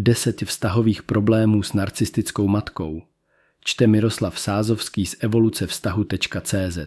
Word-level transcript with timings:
Deset 0.00 0.42
vztahových 0.42 1.02
problémů 1.02 1.62
s 1.62 1.72
narcistickou 1.72 2.48
matkou. 2.48 3.02
Čte 3.64 3.86
Miroslav 3.86 4.38
Sázovský 4.38 5.06
z 5.06 5.16
evoluce 5.20 5.66
vztahu.cz. 5.66 6.78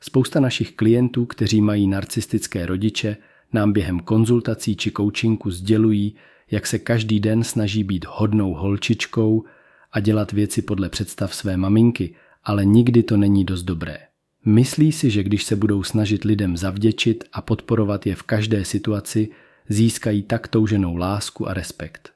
Spousta 0.00 0.40
našich 0.40 0.72
klientů, 0.72 1.26
kteří 1.26 1.60
mají 1.60 1.86
narcistické 1.86 2.66
rodiče, 2.66 3.16
nám 3.52 3.72
během 3.72 4.00
konzultací 4.00 4.76
či 4.76 4.90
koučinku 4.90 5.50
sdělují, 5.50 6.14
jak 6.50 6.66
se 6.66 6.78
každý 6.78 7.20
den 7.20 7.44
snaží 7.44 7.84
být 7.84 8.06
hodnou 8.08 8.54
holčičkou 8.54 9.44
a 9.92 10.00
dělat 10.00 10.32
věci 10.32 10.62
podle 10.62 10.88
představ 10.88 11.34
své 11.34 11.56
maminky, 11.56 12.14
ale 12.44 12.64
nikdy 12.64 13.02
to 13.02 13.16
není 13.16 13.44
dost 13.44 13.62
dobré. 13.62 13.98
Myslí 14.44 14.92
si, 14.92 15.10
že 15.10 15.22
když 15.22 15.44
se 15.44 15.56
budou 15.56 15.82
snažit 15.82 16.24
lidem 16.24 16.56
zavděčit 16.56 17.24
a 17.32 17.42
podporovat 17.42 18.06
je 18.06 18.14
v 18.14 18.22
každé 18.22 18.64
situaci, 18.64 19.28
získají 19.68 20.22
tak 20.22 20.48
touženou 20.48 20.96
lásku 20.96 21.48
a 21.48 21.54
respekt. 21.54 22.11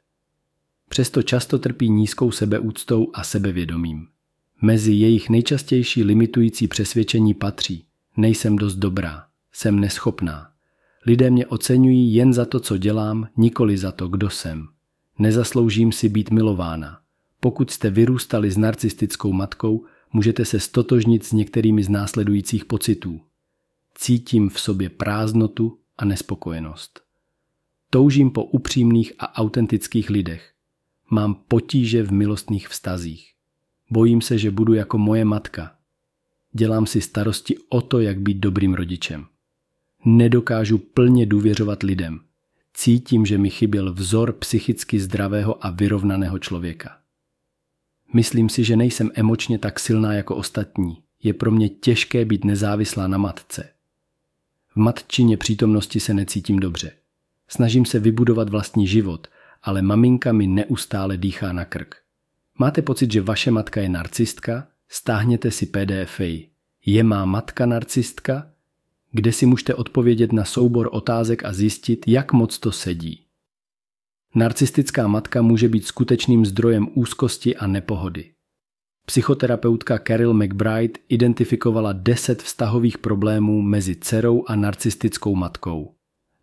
Přesto 0.97 1.23
často 1.23 1.59
trpí 1.59 1.91
nízkou 1.91 2.31
sebeúctou 2.31 3.11
a 3.14 3.25
sebevědomím. 3.25 4.07
Mezi 4.63 4.93
jejich 4.93 5.31
nejčastější 5.31 6.04
limitující 6.04 6.68
přesvědčení 6.68 7.35
patří 7.35 7.85
nejsem 8.17 8.57
dost 8.57 8.75
dobrá, 8.75 9.25
jsem 9.53 9.81
neschopná. 9.81 10.51
Lidé 11.07 11.31
mě 11.31 11.46
oceňují 11.46 12.14
jen 12.14 12.32
za 12.32 12.45
to, 12.45 12.61
co 12.61 12.77
dělám, 12.77 13.29
nikoli 13.37 13.79
za 13.79 13.93
to, 13.93 14.09
kdo 14.09 14.31
jsem. 14.31 14.68
Nezasloužím 15.18 15.93
si 15.93 16.09
být 16.09 16.31
milována. 16.31 17.01
Pokud 17.40 17.71
jste 17.71 17.90
vyrůstali 17.90 18.51
s 18.51 18.57
narcistickou 18.57 19.32
matkou, 19.32 19.85
můžete 20.13 20.45
se 20.45 20.61
stotožnit 20.61 21.25
s 21.25 21.32
některými 21.32 21.82
z 21.82 21.89
následujících 21.89 22.65
pocitů. 22.65 23.21
Cítím 23.95 24.49
v 24.49 24.61
sobě 24.61 24.89
prázdnotu 24.89 25.79
a 25.99 26.04
nespokojenost. 26.04 27.01
Toužím 27.90 28.31
po 28.31 28.45
upřímných 28.45 29.13
a 29.18 29.39
autentických 29.39 30.11
lidech. 30.11 30.56
Mám 31.11 31.35
potíže 31.35 32.03
v 32.03 32.12
milostných 32.12 32.69
vztazích. 32.69 33.33
Bojím 33.91 34.21
se, 34.21 34.39
že 34.39 34.51
budu 34.51 34.75
jako 34.75 34.99
moje 34.99 35.25
matka. 35.25 35.75
Dělám 36.53 36.87
si 36.87 37.01
starosti 37.01 37.57
o 37.69 37.81
to, 37.81 38.01
jak 38.01 38.21
být 38.21 38.37
dobrým 38.39 38.75
rodičem. 38.75 39.27
Nedokážu 40.05 40.79
plně 40.79 41.27
důvěřovat 41.27 41.83
lidem. 41.83 42.21
Cítím, 42.75 43.27
že 43.27 43.39
mi 43.39 43.51
chyběl 43.51 43.93
vzor 43.93 44.33
psychicky 44.33 45.01
zdravého 45.01 45.67
a 45.67 45.71
vyrovnaného 45.71 46.39
člověka. 46.39 46.98
Myslím 48.15 48.48
si, 48.48 48.65
že 48.65 48.77
nejsem 48.77 49.11
emočně 49.15 49.59
tak 49.59 49.81
silná 49.81 50.13
jako 50.13 50.37
ostatní. 50.37 51.03
Je 51.23 51.35
pro 51.35 51.51
mě 51.51 51.69
těžké 51.69 52.25
být 52.25 52.45
nezávislá 52.45 53.09
na 53.09 53.19
matce. 53.19 53.70
V 54.73 54.77
matčině 54.77 55.37
přítomnosti 55.37 56.01
se 56.01 56.15
necítím 56.15 56.59
dobře. 56.59 56.93
Snažím 57.48 57.85
se 57.85 57.98
vybudovat 57.98 58.48
vlastní 58.48 58.87
život, 58.87 59.29
ale 59.67 59.83
maminka 59.83 60.33
mi 60.33 60.47
neustále 60.47 61.17
dýchá 61.17 61.53
na 61.53 61.64
krk. 61.64 61.95
Máte 62.59 62.83
pocit, 62.83 63.12
že 63.12 63.20
vaše 63.20 63.50
matka 63.50 63.81
je 63.81 63.89
narcistka? 63.89 64.69
Stáhněte 64.89 65.50
si 65.50 65.67
PDF. 65.67 66.20
Je 66.86 67.03
má 67.03 67.25
matka 67.25 67.67
narcistka? 67.67 68.50
Kde 69.12 69.33
si 69.33 69.47
můžete 69.47 69.75
odpovědět 69.75 70.33
na 70.33 70.45
soubor 70.45 70.89
otázek 70.92 71.45
a 71.45 71.53
zjistit, 71.53 72.08
jak 72.08 72.33
moc 72.33 72.58
to 72.58 72.73
sedí. 72.73 73.23
Narcistická 74.34 75.06
matka 75.06 75.42
může 75.42 75.69
být 75.69 75.86
skutečným 75.86 76.47
zdrojem 76.47 76.89
úzkosti 76.95 77.56
a 77.56 77.67
nepohody. 77.67 78.33
Psychoterapeutka 79.06 79.98
Carol 79.98 80.34
McBride 80.34 81.01
identifikovala 81.08 81.92
10 81.92 82.42
vztahových 82.42 82.98
problémů 82.98 83.62
mezi 83.62 83.97
dcerou 83.97 84.45
a 84.47 84.56
narcistickou 84.56 85.34
matkou. 85.34 85.95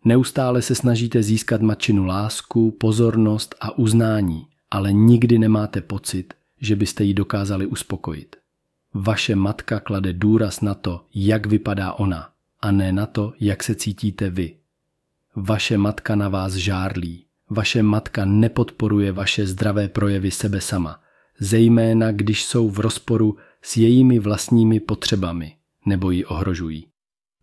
Neustále 0.04 0.62
se 0.62 0.74
snažíte 0.74 1.22
získat 1.22 1.60
matčinu 1.62 2.04
lásku, 2.04 2.70
pozornost 2.70 3.54
a 3.60 3.78
uznání, 3.78 4.46
ale 4.70 4.92
nikdy 4.92 5.38
nemáte 5.38 5.80
pocit, 5.80 6.34
že 6.60 6.76
byste 6.76 7.04
ji 7.04 7.14
dokázali 7.14 7.66
uspokojit. 7.66 8.36
Vaše 8.94 9.36
matka 9.36 9.80
klade 9.80 10.12
důraz 10.12 10.60
na 10.60 10.74
to, 10.74 11.04
jak 11.14 11.46
vypadá 11.46 11.92
ona, 11.92 12.28
a 12.60 12.70
ne 12.70 12.92
na 12.92 13.06
to, 13.06 13.32
jak 13.40 13.62
se 13.62 13.74
cítíte 13.74 14.30
vy. 14.30 14.56
Vaše 15.36 15.78
matka 15.78 16.14
na 16.14 16.28
vás 16.28 16.54
žárlí. 16.54 17.24
Vaše 17.50 17.82
matka 17.82 18.24
nepodporuje 18.24 19.12
vaše 19.12 19.46
zdravé 19.46 19.88
projevy 19.88 20.30
sebe 20.30 20.60
sama, 20.60 21.00
zejména 21.38 22.12
když 22.12 22.44
jsou 22.44 22.70
v 22.70 22.78
rozporu 22.78 23.36
s 23.62 23.76
jejími 23.76 24.18
vlastními 24.18 24.80
potřebami 24.80 25.56
nebo 25.86 26.10
ji 26.10 26.24
ohrožují. 26.24 26.86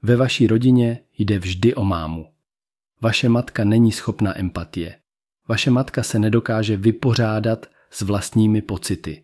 Ve 0.02 0.16
vaší 0.16 0.48
rodině 0.48 1.00
jde 1.18 1.40
vždy 1.40 1.76
o 1.76 1.84
mámu. 1.84 2.31
Vaše 3.02 3.30
matka 3.30 3.64
není 3.64 3.92
schopna 3.92 4.40
empatie. 4.40 4.96
Vaše 5.48 5.72
matka 5.72 6.04
se 6.04 6.20
nedokáže 6.20 6.78
vypořádat 6.78 7.66
s 7.90 8.02
vlastními 8.02 8.62
pocity. 8.62 9.24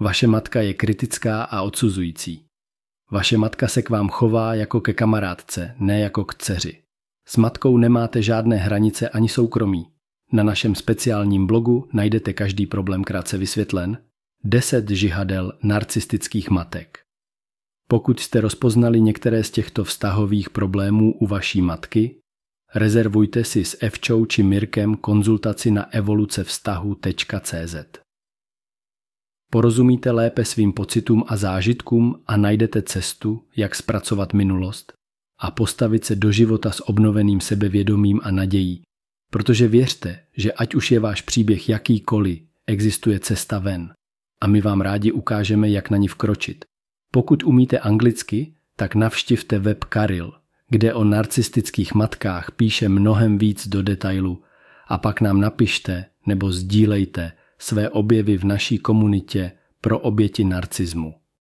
Vaše 0.00 0.26
matka 0.26 0.60
je 0.60 0.74
kritická 0.74 1.42
a 1.42 1.62
odsuzující. 1.62 2.44
Vaše 3.10 3.38
matka 3.38 3.68
se 3.68 3.82
k 3.82 3.90
vám 3.90 4.08
chová 4.08 4.54
jako 4.54 4.80
ke 4.80 4.92
kamarádce, 4.92 5.74
ne 5.78 6.00
jako 6.00 6.24
k 6.24 6.34
dceři. 6.34 6.82
S 7.26 7.36
matkou 7.36 7.76
nemáte 7.76 8.22
žádné 8.22 8.56
hranice 8.56 9.08
ani 9.08 9.28
soukromí. 9.28 9.86
Na 10.32 10.42
našem 10.42 10.74
speciálním 10.74 11.46
blogu 11.46 11.88
najdete 11.92 12.32
každý 12.32 12.66
problém 12.66 13.04
krátce 13.04 13.38
vysvětlen, 13.38 13.98
10 14.44 14.90
žihadel 14.90 15.52
narcistických 15.62 16.50
matek. 16.50 16.98
Pokud 17.88 18.20
jste 18.20 18.40
rozpoznali 18.40 19.00
některé 19.00 19.44
z 19.44 19.50
těchto 19.50 19.84
vztahových 19.84 20.50
problémů 20.50 21.14
u 21.18 21.26
vaší 21.26 21.62
matky, 21.62 22.20
rezervujte 22.74 23.44
si 23.44 23.64
s 23.64 23.76
Evčou 23.80 24.24
či 24.24 24.42
Mirkem 24.42 24.96
konzultaci 24.96 25.70
na 25.70 25.92
evolucevztahu.cz. 25.92 27.76
Porozumíte 29.50 30.10
lépe 30.10 30.44
svým 30.44 30.72
pocitům 30.72 31.24
a 31.26 31.36
zážitkům 31.36 32.22
a 32.26 32.36
najdete 32.36 32.82
cestu, 32.82 33.44
jak 33.56 33.74
zpracovat 33.74 34.32
minulost 34.32 34.92
a 35.40 35.50
postavit 35.50 36.04
se 36.04 36.16
do 36.16 36.32
života 36.32 36.70
s 36.70 36.88
obnoveným 36.88 37.40
sebevědomím 37.40 38.20
a 38.22 38.30
nadějí, 38.30 38.82
protože 39.30 39.68
věřte, 39.68 40.20
že 40.36 40.52
ať 40.52 40.74
už 40.74 40.90
je 40.90 41.00
váš 41.00 41.22
příběh 41.22 41.68
jakýkoliv, 41.68 42.38
existuje 42.66 43.20
cesta 43.20 43.58
ven 43.58 43.92
a 44.40 44.46
my 44.46 44.60
vám 44.60 44.80
rádi 44.80 45.12
ukážeme, 45.12 45.70
jak 45.70 45.90
na 45.90 45.96
ní 45.96 46.08
vkročit. 46.08 46.64
Pokud 47.12 47.42
umíte 47.42 47.78
anglicky, 47.78 48.54
tak 48.76 48.94
navštivte 48.94 49.58
web 49.58 49.84
Karil, 49.84 50.32
kde 50.68 50.94
o 50.94 51.04
narcistických 51.04 51.94
matkách 51.94 52.50
píše 52.50 52.88
mnohem 52.88 53.38
víc 53.38 53.68
do 53.68 53.82
detailu 53.82 54.42
a 54.88 54.98
pak 54.98 55.20
nám 55.20 55.40
napište 55.40 56.04
nebo 56.26 56.52
sdílejte 56.52 57.32
své 57.58 57.90
objevy 57.90 58.38
v 58.38 58.44
naší 58.44 58.78
komunitě 58.78 59.52
pro 59.80 59.98
oběti 59.98 60.44
narcismu. 60.44 61.14